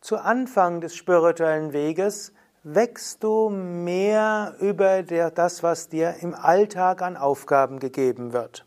[0.00, 7.16] zu Anfang des spirituellen Weges wächst du mehr über das, was dir im Alltag an
[7.16, 8.66] Aufgaben gegeben wird.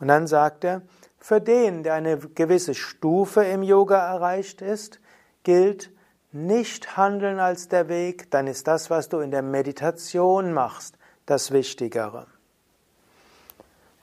[0.00, 0.82] Und dann sagt er,
[1.18, 5.00] für den, der eine gewisse Stufe im Yoga erreicht ist,
[5.42, 5.90] gilt
[6.32, 11.52] nicht Handeln als der Weg, dann ist das, was du in der Meditation machst, das
[11.52, 12.26] Wichtigere.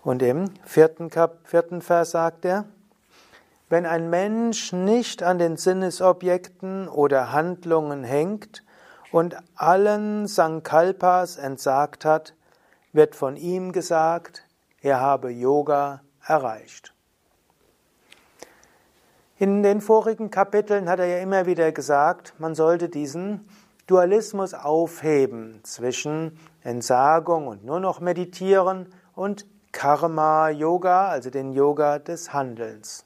[0.01, 2.65] Und im vierten, Kap vierten Vers sagt er,
[3.71, 8.65] wenn ein Mensch nicht an den Sinnesobjekten oder Handlungen hängt
[9.13, 12.35] und allen Sankalpas entsagt hat,
[12.91, 14.45] wird von ihm gesagt,
[14.81, 16.93] er habe Yoga erreicht.
[19.39, 23.47] In den vorigen Kapiteln hat er ja immer wieder gesagt, man sollte diesen
[23.87, 32.33] Dualismus aufheben zwischen Entsagung und nur noch meditieren und Karma Yoga, also den Yoga des
[32.33, 33.05] Handelns.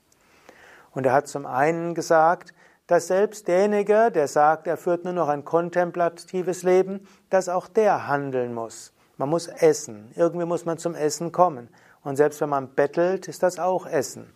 [0.95, 2.53] Und er hat zum einen gesagt,
[2.87, 8.07] dass selbst derjenige, der sagt, er führt nur noch ein kontemplatives Leben, dass auch der
[8.07, 8.93] handeln muss.
[9.17, 10.11] Man muss essen.
[10.15, 11.69] Irgendwie muss man zum Essen kommen.
[12.03, 14.31] Und selbst wenn man bettelt, ist das auch Essen.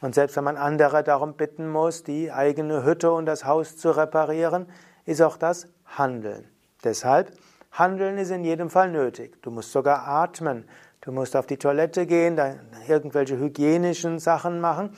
[0.00, 3.90] Und selbst wenn man andere darum bitten muss, die eigene Hütte und das Haus zu
[3.90, 4.66] reparieren,
[5.06, 6.46] ist auch das Handeln.
[6.82, 7.32] Deshalb,
[7.72, 9.40] Handeln ist in jedem Fall nötig.
[9.42, 10.68] Du musst sogar atmen.
[11.00, 12.40] Du musst auf die Toilette gehen,
[12.88, 14.96] irgendwelche hygienischen Sachen machen.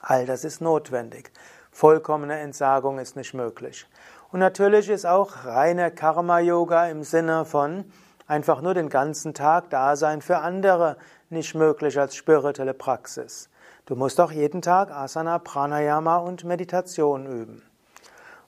[0.00, 1.30] All das ist notwendig.
[1.70, 3.86] Vollkommene Entsagung ist nicht möglich.
[4.30, 7.90] Und natürlich ist auch reiner Karma-Yoga im Sinne von
[8.26, 10.96] einfach nur den ganzen Tag da sein für andere
[11.30, 13.48] nicht möglich als spirituelle Praxis.
[13.86, 17.62] Du musst auch jeden Tag Asana, Pranayama und Meditation üben.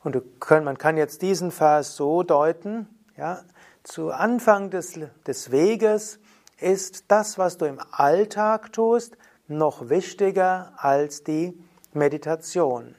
[0.05, 3.41] Und können, man kann jetzt diesen Vers so deuten, ja,
[3.83, 6.19] zu Anfang des, des Weges
[6.59, 9.17] ist das, was du im Alltag tust,
[9.51, 11.59] noch wichtiger als die
[11.93, 12.95] Meditation.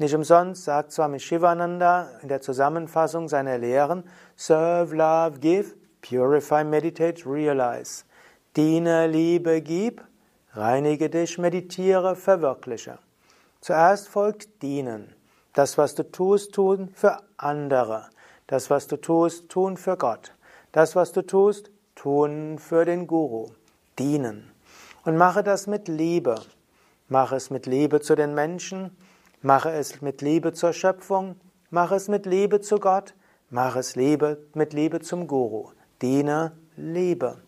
[0.00, 4.02] Nicht umsonst sagt Swami Shivananda in der Zusammenfassung seiner Lehren,
[4.34, 8.04] Serve, Love, Give, Purify, Meditate, Realize.
[8.56, 10.02] Diene, Liebe, Gib,
[10.52, 12.98] reinige dich, meditiere, verwirkliche.
[13.60, 15.14] Zuerst folgt Dienen.
[15.52, 18.08] Das, was du tust, tun für andere.
[18.48, 20.32] Das, was du tust, tun für Gott.
[20.72, 23.50] Das, was du tust, tun für den Guru.
[23.98, 24.53] Dienen.
[25.04, 26.36] Und mache das mit Liebe.
[27.08, 28.96] Mache es mit Liebe zu den Menschen,
[29.42, 31.36] mache es mit Liebe zur Schöpfung,
[31.68, 33.14] mache es mit Liebe zu Gott,
[33.50, 35.72] mache es Liebe, mit Liebe zum Guru.
[36.00, 37.42] Diene Liebe.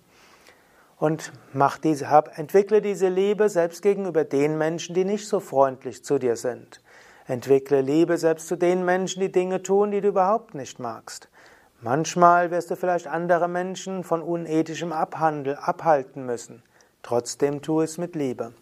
[0.99, 6.05] Und mach diese, hab, entwickle diese Liebe selbst gegenüber den Menschen, die nicht so freundlich
[6.05, 6.83] zu dir sind.
[7.27, 11.31] Entwickle Liebe selbst zu den Menschen, die Dinge tun, die du überhaupt nicht magst.
[11.81, 16.62] Manchmal wirst du vielleicht andere Menschen von unethischem Abhandel abhalten müssen.
[17.06, 18.53] Trotzdem tu es mit Liebe.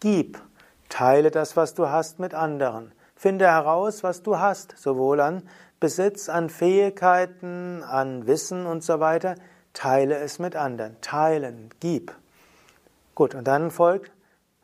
[0.00, 0.42] Gib,
[0.88, 2.90] teile das, was du hast, mit anderen.
[3.14, 5.48] Finde heraus, was du hast, sowohl an
[5.78, 9.36] Besitz, an Fähigkeiten, an Wissen und so weiter.
[9.74, 11.00] Teile es mit anderen.
[11.02, 12.12] Teilen, gib.
[13.14, 14.10] Gut, und dann folgt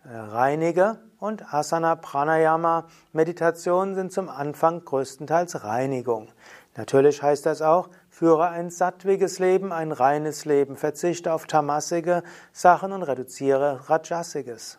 [0.02, 6.32] äh, Reinige und Asana, Pranayama, Meditation sind zum Anfang größtenteils Reinigung.
[6.74, 12.92] Natürlich heißt das auch, führe ein sattwiges Leben, ein reines Leben, verzichte auf tamasige Sachen
[12.92, 14.78] und reduziere rajasiges.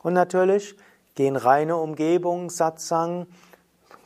[0.00, 0.76] Und natürlich
[1.16, 3.26] geh in reine Umgebung, Satsang,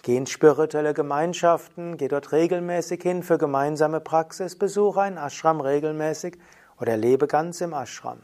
[0.00, 6.38] Geh in spirituelle Gemeinschaften, geh dort regelmäßig hin für gemeinsame Praxis, besuche einen Ashram regelmäßig
[6.80, 8.20] oder lebe ganz im Ashram.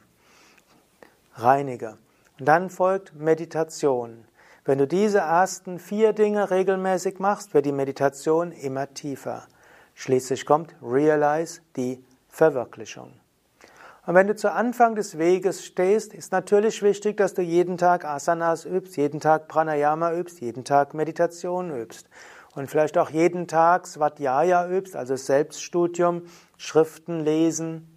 [1.34, 1.98] Reinige.
[2.40, 4.24] Und dann folgt Meditation.
[4.64, 9.46] Wenn du diese ersten vier Dinge regelmäßig machst, wird die Meditation immer tiefer.
[10.00, 13.14] Schließlich kommt Realize, die Verwirklichung.
[14.06, 18.04] Und wenn du zu Anfang des Weges stehst, ist natürlich wichtig, dass du jeden Tag
[18.04, 22.08] Asanas übst, jeden Tag Pranayama übst, jeden Tag Meditation übst
[22.54, 26.22] und vielleicht auch jeden Tag Svadhyaya übst, also Selbststudium,
[26.58, 27.92] Schriften lesen,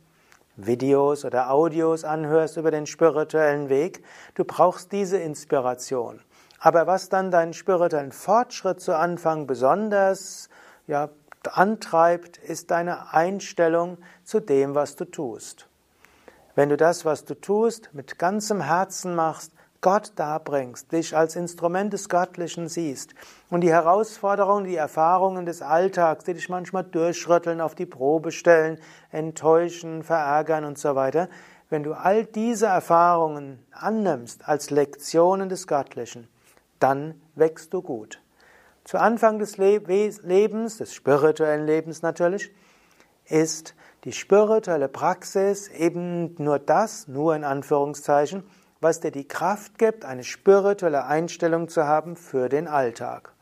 [0.56, 4.04] Videos oder Audios anhörst über den spirituellen Weg.
[4.34, 6.20] Du brauchst diese Inspiration.
[6.58, 10.50] Aber was dann deinen spirituellen Fortschritt zu Anfang besonders
[10.88, 11.10] ja,
[11.48, 15.68] antreibt, ist deine Einstellung zu dem, was du tust.
[16.56, 21.92] Wenn du das, was du tust, mit ganzem Herzen machst, Gott darbringst, dich als Instrument
[21.92, 23.16] des Göttlichen siehst
[23.50, 28.78] und die Herausforderungen, die Erfahrungen des Alltags, die dich manchmal durchrütteln, auf die Probe stellen,
[29.10, 31.30] enttäuschen, verärgern und so weiter,
[31.72, 36.28] wenn du all diese Erfahrungen annimmst als Lektionen des Göttlichen,
[36.80, 38.22] dann wächst du gut.
[38.84, 42.52] Zu Anfang des Lebens, des spirituellen Lebens natürlich,
[43.26, 48.44] ist die spirituelle Praxis eben nur das, nur in Anführungszeichen,
[48.80, 53.34] was dir die Kraft gibt, eine spirituelle Einstellung zu haben für den Alltag.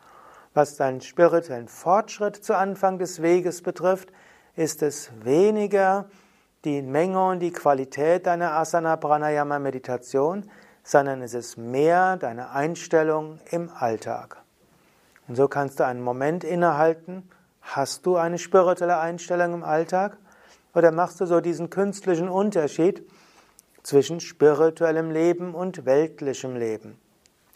[0.53, 4.11] Was deinen spirituellen Fortschritt zu Anfang des Weges betrifft,
[4.55, 6.09] ist es weniger
[6.65, 10.49] die Menge und die Qualität deiner Asana Pranayama Meditation,
[10.83, 14.43] sondern es ist mehr deine Einstellung im Alltag.
[15.29, 17.29] Und so kannst du einen Moment innehalten.
[17.61, 20.17] Hast du eine spirituelle Einstellung im Alltag?
[20.73, 23.07] Oder machst du so diesen künstlichen Unterschied
[23.83, 26.99] zwischen spirituellem Leben und weltlichem Leben?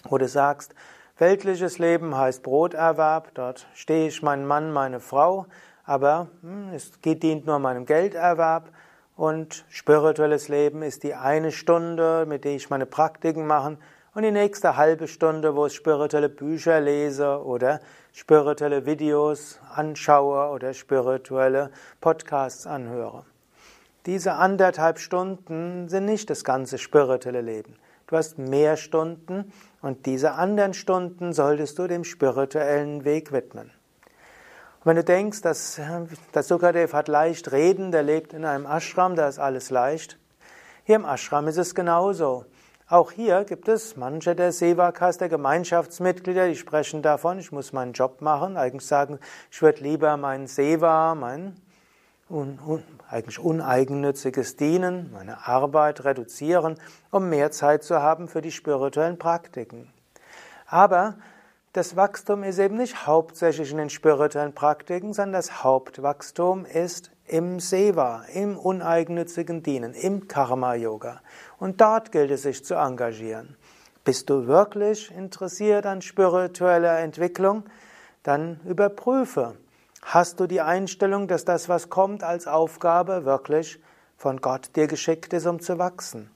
[0.08, 0.76] Wo du sagst,
[1.18, 5.48] weltliches Leben heißt Broterwerb, dort stehe ich mein Mann, meine Frau,
[5.84, 8.70] aber hm, es dient nur meinem Gelderwerb.
[9.16, 13.78] Und spirituelles Leben ist die eine Stunde, mit der ich meine Praktiken mache
[14.16, 17.80] und die nächste halbe Stunde, wo ich spirituelle Bücher lese oder
[18.14, 23.26] spirituelle Videos anschaue oder spirituelle Podcasts anhöre.
[24.06, 27.76] Diese anderthalb Stunden sind nicht das ganze spirituelle Leben.
[28.08, 29.52] Du hast mehr Stunden
[29.82, 33.72] und diese anderen Stunden solltest du dem spirituellen Weg widmen.
[34.82, 35.80] Und wenn du denkst, dass,
[36.34, 40.20] dass Sukadev hat leicht reden, der lebt in einem Ashram, da ist alles leicht.
[40.84, 42.46] Hier im Ashram ist es genauso.
[42.94, 47.94] Auch hier gibt es manche der Sevakas, der Gemeinschaftsmitglieder, die sprechen davon, ich muss meinen
[47.94, 49.18] Job machen, eigentlich sagen,
[49.50, 51.56] ich würde lieber mein Seva, mein
[52.30, 56.78] un, un, eigentlich uneigennütziges Dienen, meine Arbeit reduzieren,
[57.10, 59.92] um mehr Zeit zu haben für die spirituellen Praktiken.
[60.68, 61.16] Aber
[61.72, 67.60] das Wachstum ist eben nicht hauptsächlich in den spirituellen Praktiken, sondern das Hauptwachstum ist im
[67.60, 71.22] Seva, im uneigennützigen Dienen, im Karma-Yoga.
[71.58, 73.56] Und dort gilt es sich zu engagieren.
[74.04, 77.64] Bist du wirklich interessiert an spiritueller Entwicklung?
[78.24, 79.56] Dann überprüfe.
[80.02, 83.80] Hast du die Einstellung, dass das, was kommt als Aufgabe, wirklich
[84.18, 86.30] von Gott dir geschickt ist, um zu wachsen?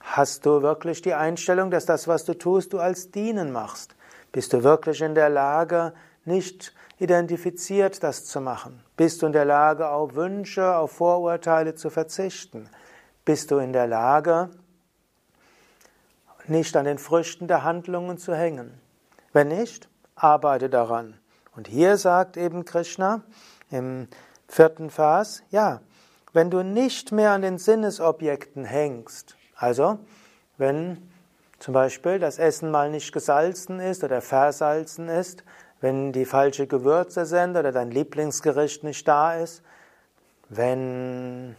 [0.00, 3.94] Hast du wirklich die Einstellung, dass das, was du tust, du als Dienen machst?
[4.32, 5.92] Bist du wirklich in der Lage,
[6.24, 8.82] nicht identifiziert das zu machen?
[8.96, 12.68] Bist du in der Lage, auf Wünsche, auf Vorurteile zu verzichten?
[13.24, 14.50] Bist du in der Lage,
[16.46, 18.80] nicht an den Früchten der Handlungen zu hängen.
[19.32, 21.18] Wenn nicht, arbeite daran.
[21.54, 23.22] Und hier sagt eben Krishna
[23.70, 24.08] im
[24.48, 25.80] vierten Vers, ja,
[26.32, 29.98] wenn du nicht mehr an den Sinnesobjekten hängst, also
[30.56, 31.10] wenn
[31.58, 35.44] zum Beispiel das Essen mal nicht gesalzen ist oder versalzen ist,
[35.82, 39.62] wenn die falsche Gewürze sind oder dein Lieblingsgericht nicht da ist,
[40.48, 41.56] wenn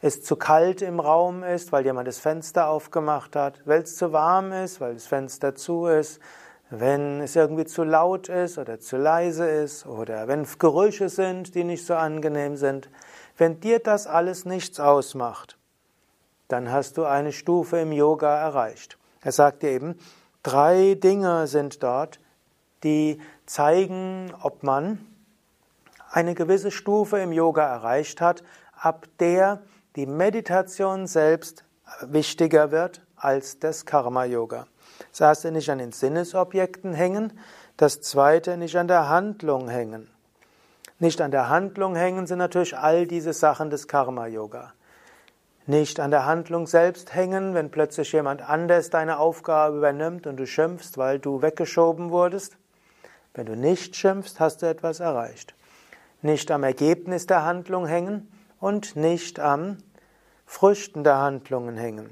[0.00, 4.12] es zu kalt im Raum ist, weil jemand das Fenster aufgemacht hat, wenn es zu
[4.12, 6.20] warm ist, weil das Fenster zu ist,
[6.70, 11.64] wenn es irgendwie zu laut ist oder zu leise ist oder wenn Gerüche sind, die
[11.64, 12.88] nicht so angenehm sind,
[13.36, 15.58] wenn dir das alles nichts ausmacht,
[16.46, 18.96] dann hast du eine Stufe im Yoga erreicht.
[19.22, 19.98] Er sagt dir eben,
[20.42, 22.20] drei Dinge sind dort,
[22.82, 25.04] die zeigen, ob man
[26.10, 28.42] eine gewisse Stufe im Yoga erreicht hat,
[28.74, 29.60] ab der
[29.96, 31.64] die Meditation selbst
[32.02, 34.66] wichtiger wird als das Karma-Yoga.
[35.10, 37.32] Das erste nicht an den Sinnesobjekten hängen,
[37.76, 40.08] das zweite nicht an der Handlung hängen.
[40.98, 44.72] Nicht an der Handlung hängen sind natürlich all diese Sachen des Karma-Yoga.
[45.66, 50.46] Nicht an der Handlung selbst hängen, wenn plötzlich jemand anders deine Aufgabe übernimmt und du
[50.46, 52.56] schimpfst, weil du weggeschoben wurdest.
[53.40, 55.54] Wenn du nicht schimpfst, hast du etwas erreicht.
[56.20, 59.78] Nicht am Ergebnis der Handlung hängen und nicht am
[60.44, 62.10] Früchten der Handlungen hängen.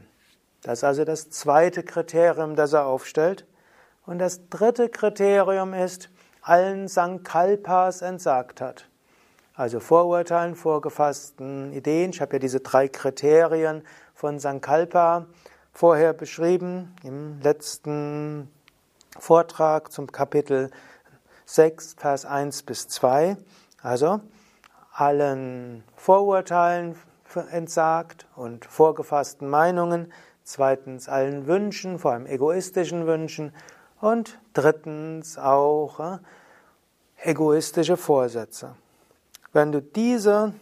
[0.63, 3.45] Das ist also das zweite Kriterium, das er aufstellt.
[4.07, 6.09] Und das dritte Kriterium ist,
[6.41, 8.89] allen Sankalpas entsagt hat.
[9.53, 12.13] Also Vorurteilen, vorgefassten Ideen.
[12.13, 13.83] Ich habe ja diese drei Kriterien
[14.15, 15.27] von Sankalpa
[15.75, 18.51] vorher beschrieben im letzten
[19.19, 20.71] Vortrag zum Kapitel
[21.49, 23.39] 6, Vers 1 bis 2.
[23.81, 24.21] Also
[24.93, 26.95] allen Vorurteilen
[27.51, 30.13] entsagt und vorgefassten Meinungen.
[30.45, 33.55] Zweitens allen Wünschen, vor allem egoistischen Wünschen.
[33.99, 36.19] Und drittens auch äh,
[37.23, 38.77] egoistische Vorsätze.
[39.55, 40.53] Wenn du diese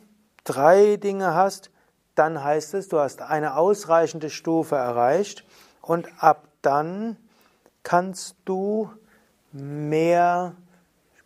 [0.44, 1.70] drei Dinge hast,
[2.14, 5.44] dann heißt es, du hast eine ausreichende Stufe erreicht
[5.82, 7.16] und ab dann
[7.82, 8.88] kannst du
[9.50, 10.54] mehr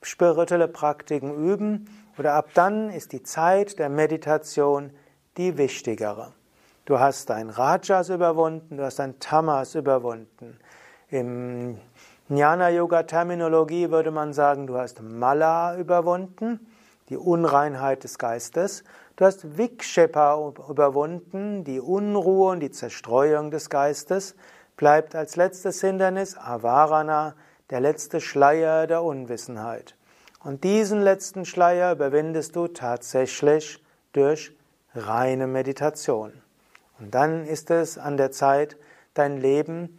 [0.02, 1.88] spirituelle Praktiken üben
[2.19, 4.90] oder ab dann ist die Zeit der Meditation
[5.37, 6.33] die wichtigere.
[6.85, 10.59] Du hast dein Rajas überwunden, du hast dein Tamas überwunden.
[11.09, 11.78] Im
[12.28, 16.66] Jnana-Yoga-Terminologie würde man sagen, du hast Mala überwunden,
[17.09, 18.85] die Unreinheit des Geistes.
[19.16, 24.35] Du hast Vikshepa überwunden, die Unruhe und die Zerstreuung des Geistes.
[24.76, 27.35] Bleibt als letztes Hindernis Avarana,
[27.70, 29.96] der letzte Schleier der Unwissenheit.
[30.42, 34.52] Und diesen letzten Schleier überwindest du tatsächlich durch
[34.94, 36.32] reine Meditation.
[36.98, 38.76] Und dann ist es an der Zeit,
[39.14, 39.98] dein Leben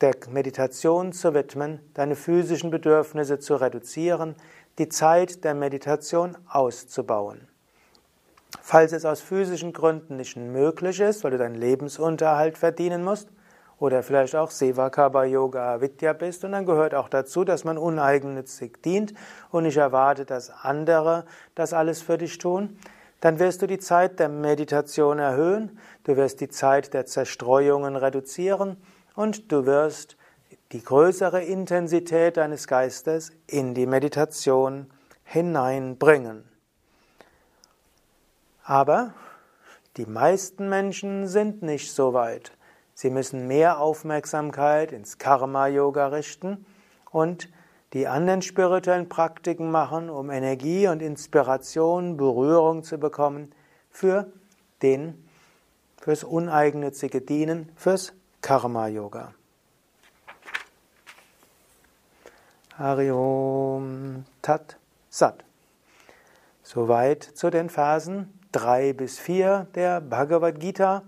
[0.00, 4.34] der Meditation zu widmen, deine physischen Bedürfnisse zu reduzieren,
[4.78, 7.46] die Zeit der Meditation auszubauen.
[8.60, 13.28] Falls es aus physischen Gründen nicht möglich ist, weil du deinen Lebensunterhalt verdienen musst,
[13.82, 18.80] oder vielleicht auch Sevakaba Yoga Vidya bist, und dann gehört auch dazu, dass man uneigennützig
[18.80, 19.12] dient
[19.50, 21.24] und nicht erwartet, dass andere
[21.56, 22.78] das alles für dich tun,
[23.20, 28.76] dann wirst du die Zeit der Meditation erhöhen, du wirst die Zeit der Zerstreuungen reduzieren
[29.16, 30.16] und du wirst
[30.70, 34.92] die größere Intensität deines Geistes in die Meditation
[35.24, 36.44] hineinbringen.
[38.62, 39.12] Aber
[39.96, 42.52] die meisten Menschen sind nicht so weit.
[42.94, 46.66] Sie müssen mehr Aufmerksamkeit ins Karma-Yoga richten
[47.10, 47.48] und
[47.92, 53.54] die anderen spirituellen Praktiken machen, um Energie und Inspiration, Berührung zu bekommen
[53.90, 54.32] für
[54.82, 55.28] den,
[56.00, 59.34] fürs uneigennützige Dienen, fürs Karma Yoga.
[62.78, 64.78] Hariom Tat
[65.10, 65.44] Sat.
[66.62, 71.02] Soweit zu den Phasen 3 bis 4 der Bhagavad Gita.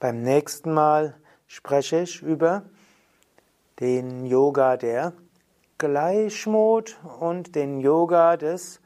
[0.00, 1.14] Beim nächsten Mal
[1.46, 2.62] spreche ich über
[3.80, 5.12] den Yoga der
[5.76, 8.80] Gleichmut und den Yoga des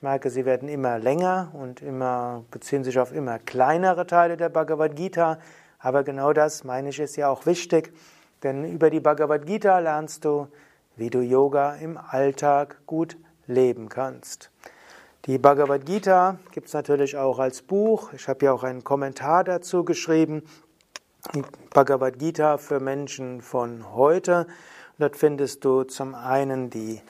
[0.00, 4.48] Ich merke, sie werden immer länger und immer beziehen sich auf immer kleinere Teile der
[4.48, 5.38] Bhagavad Gita,
[5.78, 7.92] aber genau das meine ich ist ja auch wichtig,
[8.42, 10.48] denn über die Bhagavad Gita lernst du,
[10.96, 14.50] wie du Yoga im Alltag gut leben kannst.
[15.26, 18.14] Die Bhagavad Gita gibt es natürlich auch als Buch.
[18.14, 20.44] Ich habe ja auch einen Kommentar dazu geschrieben.
[21.34, 21.42] Die
[21.74, 24.46] Bhagavad Gita für Menschen von heute.
[24.98, 27.02] dort findest du zum einen die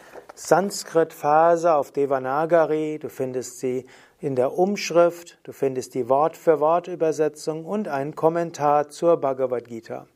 [0.43, 3.85] Sanskrit-Phase auf Devanagari, du findest sie
[4.21, 10.07] in der Umschrift, du findest die Wort-für-Wort-Übersetzung und einen Kommentar zur Bhagavad Gita.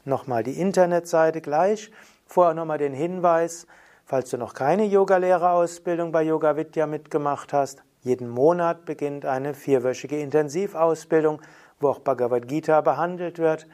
[0.03, 1.91] Nochmal die Internetseite gleich.
[2.27, 3.67] Vorher nochmal den Hinweis,
[4.03, 7.83] falls du noch keine Yogalehrerausbildung bei Yoga Vidya mitgemacht hast.
[8.01, 11.39] Jeden Monat beginnt eine vierwöchige Intensivausbildung
[11.79, 13.67] wo auch Bhagavad Gita behandelt wird.